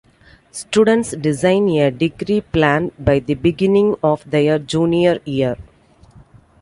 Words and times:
Students 0.51 1.11
design 1.11 1.69
a 1.77 1.91
degree 1.91 2.41
plan 2.41 2.91
by 2.97 3.19
the 3.19 3.35
beginning 3.35 3.95
of 4.01 4.27
their 4.31 4.57
junior 4.57 5.19
year. 5.25 5.57